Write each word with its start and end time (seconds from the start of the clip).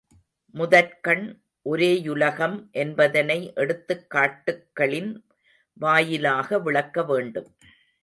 முதற்கண், 0.55 1.41
ஒரேயுலகம் 1.65 2.69
என்பதனை 2.71 3.51
எடுத்துக் 3.55 4.09
காட்டுக்களின் 4.09 5.23
வாயிலாக 5.73 6.59
விளக்க 6.59 7.03
வேண்டும். 7.03 7.55